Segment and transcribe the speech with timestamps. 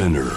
[0.00, 0.32] SPINEAR.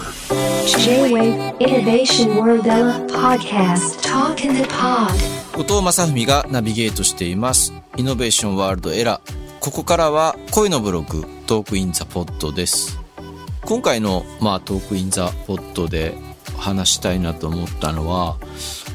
[0.84, 2.66] J-Wave Innovation World
[3.08, 5.08] Podcast Talk in the Pod
[5.56, 7.72] 後藤正文がナビゲートしています。
[7.96, 9.60] Innovation World Era。
[9.62, 13.00] ここからは声のブログ、 Talk in the Pod です。
[13.64, 16.14] 今回の、まあ、 Talk in the Pod で
[16.58, 18.36] 話したいなと思ったのは、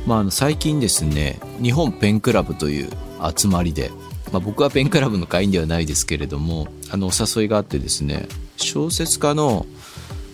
[0.06, 2.90] まあ、あの最近ですね、日本ペンクラブという
[3.34, 3.90] 集まりで、
[4.32, 8.28] まあ、僕はペンクラブの会員ではないですけれども、あの、お誘いがあってですね、
[8.58, 9.64] 小説家の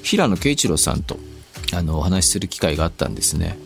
[0.04, 1.18] 平野啓一郎さんと、
[1.72, 3.58] あの、お話しする機会があったんですね。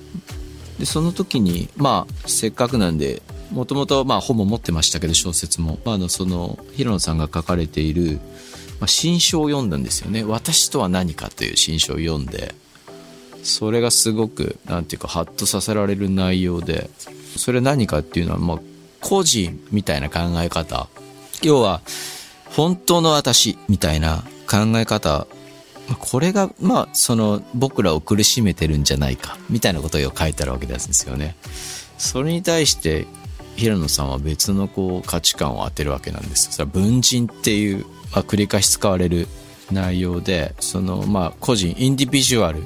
[0.78, 3.20] でその時にまあせっかくなんで
[3.50, 8.20] もともとまあ本も持ってましたけど小説も、まあ、あのその平野さんが書かれている、
[8.78, 12.54] まあ、新書を読んだんですよね「私とは何か」という新書を読んで
[13.42, 16.90] それがすごくなんていうかハッとさせられる内容で
[17.36, 18.58] それ何かっていうのはまあ
[19.00, 20.88] 個人みたいな考え方。
[21.42, 21.80] 要は
[22.50, 25.28] 本当の私みたいな考え方
[25.96, 31.36] これが、まあ、その、僕らを苦しめてるんじゃないか、みたいなことを書いてあるわけですよね。
[31.96, 33.06] それに対して、
[33.56, 36.52] 平野さんは別のこう価値観を当てるわけなんです。
[36.52, 39.26] それは文人っていう、まあ、繰り返し使われる
[39.72, 42.64] 内容で、その、まあ、個人、インディビジュアル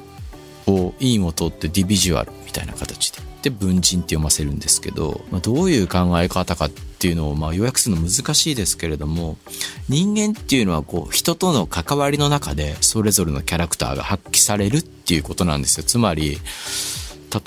[0.67, 3.19] を、インを取ってディビジュアルみたいな形で。
[3.43, 6.71] で、文人って読ませるんですけど、まあ、どういう考え方かっ
[7.03, 9.35] ていうのを、まあ、要約するの難しいですけれども、
[9.89, 15.83] 人間っていうのはこう、人との関わりの中で、それぞれのキャラクターが発揮されるっていうことなんですよ。
[15.83, 16.39] つまり、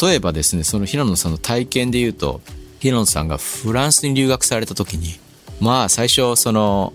[0.02, 2.42] 例えばですね、その平野さんの体験で言うと、
[2.80, 5.18] 平野さんがフランスに留学された時に、
[5.58, 6.92] まあ、最初、その、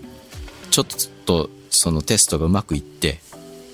[0.70, 0.86] ちょっ
[1.26, 3.18] と、そのテストがうまくいって、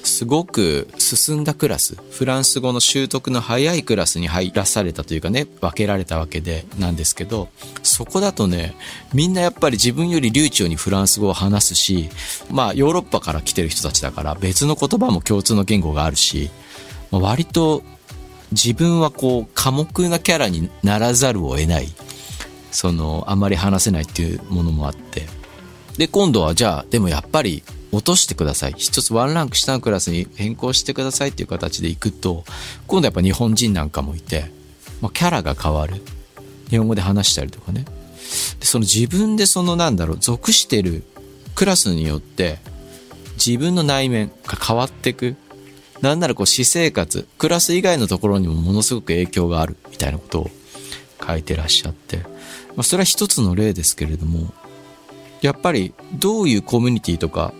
[0.08, 7.48] すごく進んだクラス、フランス語の習得の早いクラスに入らされたというかね、分けられたわけで、なんですけど、
[7.82, 8.74] そこだとね、
[9.12, 12.08] みんなやっぱり自分より流暢にフランス語を話すし、
[12.50, 16.50] まあヨーロッパから来てる人たちだから別の言葉も共通の言語があるし、
[17.10, 17.82] まあ割と
[18.52, 21.88] 自分はこう寡黙なキャラにならざるを得ない、
[22.70, 25.26] そのあんまり話せないっていうものもあって、
[25.98, 27.62] で、今度はじゃあ、でもやっぱり
[27.92, 28.74] 落としてください。
[28.76, 32.44] 一つワンランク下のクラスに変更してくださいっていう形で行くと、
[32.86, 34.50] 今度やっぱ日本人なんかもいて、
[35.00, 36.02] まあ、キャラが変わる。
[36.68, 37.84] 日本語で話したりとかね。
[38.60, 41.02] で、その自分でそのなんだろう、属してる
[41.54, 42.58] クラスによって、
[43.44, 45.36] 自分の内面が変わってく。
[46.02, 50.50] なんならこう私生活、クラス以外のところにもものすごく影響があるみたいなことを
[51.26, 52.18] 書いてらっしゃって。
[52.18, 52.24] ま
[52.78, 54.52] あ、それは一つの例ですけれども、
[55.40, 57.52] やっぱりどういうコミュニティとか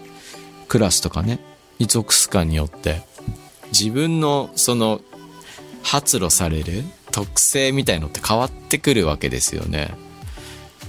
[0.69, 1.41] クラスとかね、
[1.79, 3.03] に属すかによって、
[3.73, 5.01] 自分のその
[5.83, 9.95] 発露される特性みたいのって変わってくるわけですよね。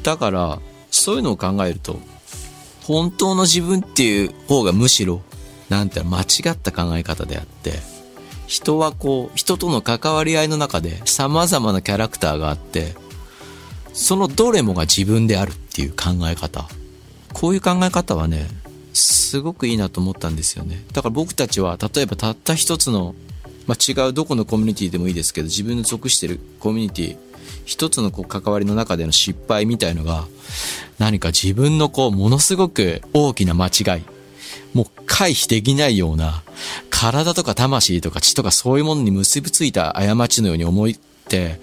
[0.03, 0.59] だから、
[0.91, 1.99] そういうのを考えると、
[2.83, 5.21] 本当の自分っていう方がむしろ、
[5.69, 7.79] なんて間違った考え方であって、
[8.47, 12.95] 人はこう、人との関わり合いの中で様々なキャラクターがあって、
[13.93, 16.67] そのどれもが自分であるっていう考え方。
[17.33, 18.47] こういう考え方はね、
[18.99, 20.83] すごくいいなと思ったんですよね。
[20.93, 23.15] だから僕たちは、例えばたった一つの、
[23.67, 27.17] まあ、違うどこのコミュニティでもいいですけど、自分の属してるコミュニティ、
[27.65, 30.27] 一つのこう関わりの中での失敗みたいのが、
[30.97, 34.03] 何か自分のこう、ものすごく大きな間違い、
[34.73, 36.43] もう回避できないような、
[36.89, 40.89] 体とか魂とか血とかそういうものに結びついた過ちのように思っ
[41.27, 41.59] て、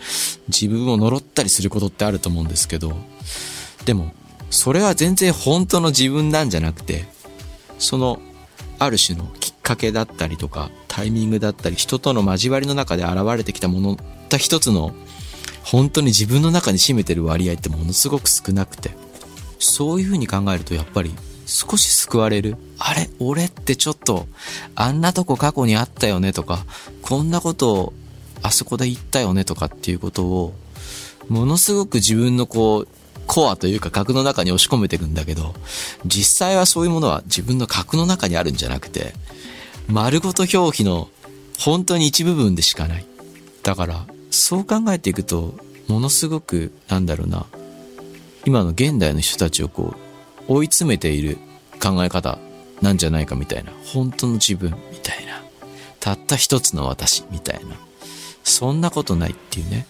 [0.48, 2.96] 自分を呪ったりすることってあると思うんですけど、
[3.84, 4.14] でも、
[4.50, 7.04] それは全然本当の自分なんじゃなくて、
[7.78, 8.20] その、
[8.78, 13.96] ある種のきっかけだったりとか、タイミングだったり、人との交わりの中で現れてきたもの
[14.28, 14.94] た一つの、
[15.62, 18.90] 本当に自分の中に占めてる割合ってものすごく少なくて、
[19.58, 21.12] そういうふうに考えるとやっぱり
[21.46, 22.56] 少し救われる。
[22.78, 24.26] あれ俺ってちょっと、
[24.74, 26.64] あんなとこ過去にあったよねとか、
[27.02, 27.92] こんなことを
[28.42, 30.54] あそこで言ったよねとかっていうことを、
[31.28, 32.88] ものすごく自分のこう、
[33.26, 35.54] コアというか核の中に押し込めていくんだけど、
[36.04, 39.14] 実際はそういうものは自分の核の中にあるんじゃなくて、
[39.88, 41.08] 丸ごと表記の
[41.58, 43.06] 本当に一部分でしかない。
[43.62, 45.54] だから、そう考えていくと、
[45.88, 47.46] ものすごく、なんだろうな、
[48.44, 49.94] 今の現代の人たちをこ
[50.48, 51.38] う、追い詰めている
[51.82, 52.38] 考え方
[52.80, 53.72] なんじゃないかみたいな。
[53.92, 55.42] 本当の自分みたいな。
[56.00, 57.76] たった一つの私みたいな。
[58.44, 59.86] そんなことないっていうね。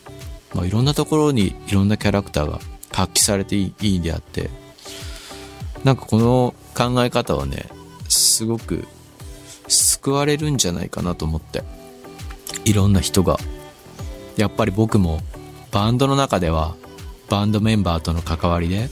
[0.55, 2.61] まあ、いろんなところにいろんなキャラクターが
[2.97, 4.49] 発揮されていいんであって、
[5.85, 7.67] なんかこの考え方はね、
[8.09, 8.89] すごく
[9.69, 11.63] 救われるんじゃないかなと思って。
[12.65, 13.39] いろんな人が。
[14.39, 15.21] やっぱり僕も
[15.73, 16.75] バンドの中では
[17.29, 18.89] バンドメンバーとの関わりで、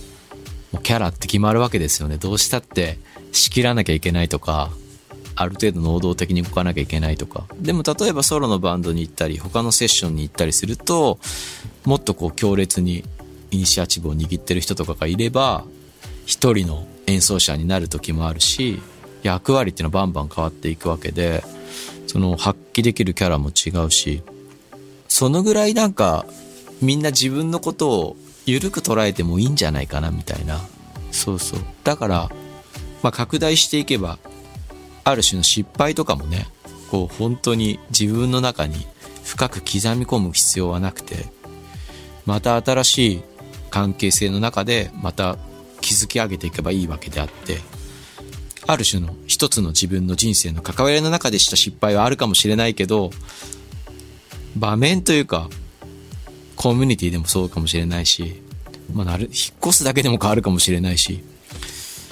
[0.70, 2.18] もうキャラって決まるわけですよね。
[2.18, 2.98] どうしたって
[3.32, 4.70] 仕切らなきゃいけないとか、
[5.34, 7.46] ある程度能動的に動かなきゃいけないとか。
[7.58, 11.18] でも例えばソロのバンドに行ったり、他のセッションに行ったりすると、
[11.84, 13.02] もっとこう強烈に
[13.54, 15.64] イニシアチブを握ってる人とかがいれば、
[16.26, 18.80] 一人の演奏者になる時もあるし、
[19.22, 21.44] 役割っていうのはバンバン変わっていくわけで、
[22.06, 24.22] その発揮できるキャラも違うし、
[25.08, 26.26] そのぐらいなんか、
[26.82, 28.16] みんな自分のことを
[28.46, 30.60] 緩く捉えてもいいんじゃないかなみたいな。
[31.12, 31.60] そうそう。
[31.84, 32.30] だから、
[33.02, 34.18] まあ、拡大していけば、
[35.04, 36.48] ある種の失敗とかもね、
[36.90, 38.86] こう本当に自分の中に
[39.24, 41.26] 深く刻み込む必要はなくて、
[42.26, 43.22] また新しい
[43.74, 45.36] 関係性の中でまた
[45.80, 47.58] 築き上げていけばいいわけであって、
[48.68, 53.10] ある種の一つの自分の人生の関わりの中でした失敗はあるかもしれないけど、
[54.56, 55.50] 場面というか、
[56.54, 58.40] コミュニティでもそうかもしれないし、
[58.92, 61.24] まあ、なる、引っ越すだけでも変わるかもしれないし、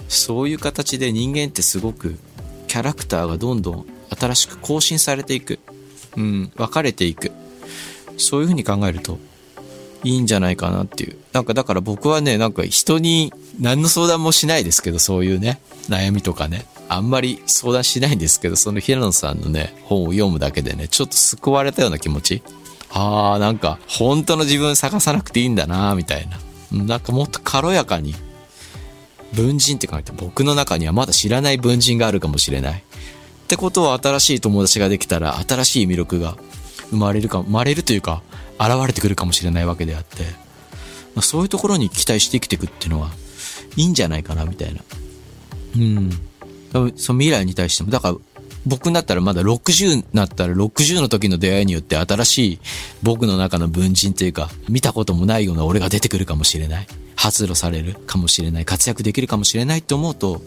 [0.08, 2.19] そういう形で人間ってすごく
[2.67, 3.87] キャラクターがどんどん
[4.19, 5.61] 新しく更新されていく。
[6.17, 7.31] うん、分かれていく。
[8.17, 9.20] そういうふうに考えると
[10.05, 11.17] いいんじゃないかなっていう。
[11.33, 16.67] なんかだから僕はね、なんか人に何の相談もしないですけど、そういうね、悩みとかね。
[16.89, 22.43] あんまり相談しないんですけど、その平野さんのね、本を読むだけでね、ちょっと救われたような気持ち。
[22.91, 26.85] ああ、なんか、本当の自分探さなくていいんだなみたいな。
[26.85, 28.15] なんかもっと軽やかに、
[29.33, 32.83] 文人って書いて僕の中にはまだ知らない文人があるかもしれない。
[32.83, 36.37] ってことは新しい友達ができたら新しい魅力が
[36.93, 38.23] 生まれるか、生まれるというか、
[38.61, 40.23] 現れてくるかもしれないわけであって、
[41.15, 43.11] まあ、そういうところに期待して生きていくっていうのは、
[43.77, 44.81] いいんじゃないかな、みたいな。
[45.77, 46.11] うん。
[46.97, 48.17] その未来に対しても、だから、
[48.65, 52.59] 僕だったらまだ60になったら60の時の出会いによって新しい
[53.03, 56.87] 僕の中の文人というか、見たこともないような俺が出てくるかもしれない。
[57.17, 58.65] 発露されるかもしれない。
[58.65, 60.43] 活躍できるかもしれないって思うと、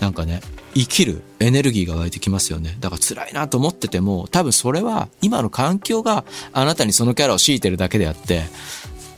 [0.00, 0.40] なんかね、
[0.78, 2.76] 生きるエネルギーが湧いてきますよね。
[2.80, 8.44] だから辛いなと思ってても、多分それは今の環境があなたにそのキャラを強いてるだけであって、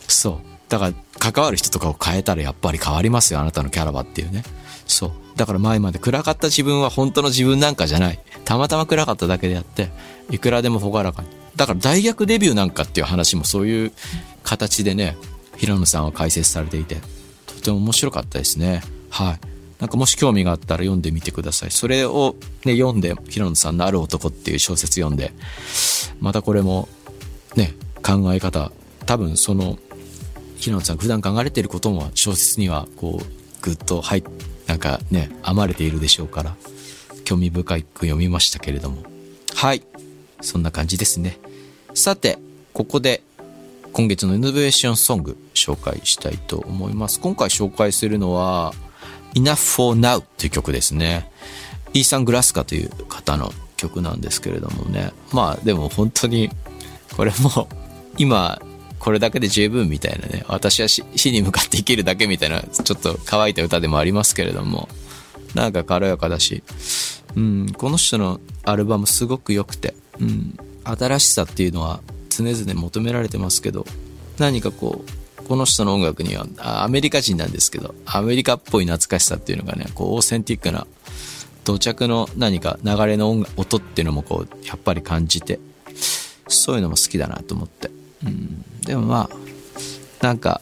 [0.06, 0.38] そう。
[0.68, 4.44] だから関わる人とかを変えたらやっぱり変わりますよ、あなたのキャラはっていうね。
[4.86, 5.12] そう。
[5.36, 8.20] だから前まで暗かった自分は本当の自分なんかじゃない。
[8.44, 9.90] たまたま暗かっただけであって、
[10.30, 11.28] いくらでも朗らかに。
[11.56, 13.92] だから大学デビューなんかっていう話もそういう
[14.44, 15.16] 形でね、
[15.56, 16.98] 平野さんは解説されていて、
[17.46, 18.82] とても面白かったですね。
[19.10, 19.57] はい。
[19.80, 21.70] なんかもし興味があったら読んでみてください。
[21.70, 25.32] それをね、読んで、平野さんのある男っていう小説読んで、
[26.20, 26.88] またこれも
[27.54, 28.72] ね、考え方、
[29.06, 29.78] 多分その、
[30.56, 33.26] 平野さん普段考えてることも小説にはこう、
[33.62, 34.22] ぐっと入っ
[34.68, 36.54] なんかね、編まれているでしょうから、
[37.24, 39.02] 興味深く読みましたけれども。
[39.54, 39.82] はい。
[40.42, 41.38] そんな感じですね。
[41.94, 42.38] さて、
[42.74, 43.22] ここで
[43.92, 47.18] 今月のイノベーションソング紹介したいと思います。
[47.18, 48.74] 今回紹介するのは
[49.38, 51.30] Enough for Now という曲ですね。
[51.94, 55.12] イーサン・グラスカという方の曲なんですけれどもね。
[55.32, 56.50] まあでも本当に
[57.16, 57.68] これも
[58.18, 58.60] 今
[58.98, 64.88] これだけで十分みたいなね、私は死に向かって生きるだけみたいな、ちょっと乾いた歌でもありますけれども、
[65.54, 66.62] なんか軽やかだし、
[67.36, 73.86] うん、この人のアルバムすごく良くて、うん、新しさっていうのは常々求められてますけど、
[74.38, 75.10] 何かこう、
[75.48, 80.86] この人の音楽には、アメリカ人なんですけど、アメリカっぽい懐かしさっていうのがね、こう、オーセンティックな、
[81.64, 85.58] 土着の何か流れの音音っていうのもこう、やっぱり感じて、
[86.48, 87.90] そういうのも好きだなと思って。
[88.24, 90.60] うん、でもまあ、なんか、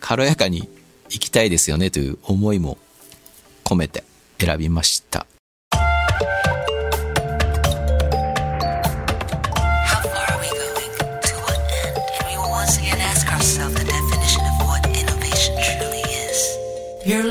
[0.00, 0.68] 軽やかに
[1.10, 2.78] 行きたいですよねという思いも
[3.64, 4.04] 込めて
[4.38, 5.26] 選びました。